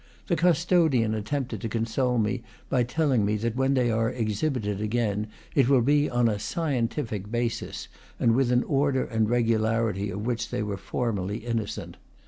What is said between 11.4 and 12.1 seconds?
innocent.